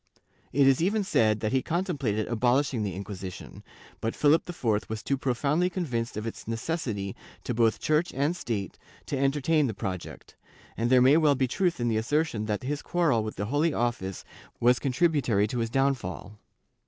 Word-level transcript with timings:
It 0.51 0.65
is 0.65 0.81
even 0.81 1.03
said 1.03 1.41
that 1.41 1.51
he 1.51 1.61
contemplated 1.61 2.27
abolishing 2.27 2.81
the 2.81 2.95
Inquisition, 2.95 3.63
but 3.99 4.15
Philip 4.15 4.49
IV 4.49 4.89
was 4.89 5.03
too 5.03 5.15
profoundly 5.15 5.69
convinced 5.69 6.17
of 6.17 6.25
its 6.25 6.47
necessity 6.47 7.15
to 7.43 7.53
both 7.53 7.79
Church 7.79 8.11
and 8.15 8.35
State 8.35 8.79
to 9.05 9.15
entertain 9.15 9.67
the 9.67 9.75
project, 9.75 10.35
and 10.75 10.89
there 10.89 11.03
may 11.03 11.17
well 11.17 11.35
be 11.35 11.47
truth 11.47 11.79
in 11.79 11.87
the 11.87 11.97
assertion 11.97 12.47
that 12.47 12.63
his 12.63 12.81
quarrel 12.81 13.23
with 13.23 13.35
the 13.35 13.45
Holy 13.45 13.75
Office 13.75 14.25
was 14.59 14.79
contributory 14.79 15.45
to 15.45 15.59
his 15.59 15.69
downfall. 15.69 16.39